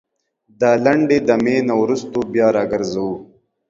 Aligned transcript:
دا 0.59 0.71
لنډې 0.85 1.17
دمي 1.27 1.57
نه 1.67 1.73
وروسته 1.81 2.17
بيا 2.33 2.47
راګرځوو 2.57 3.13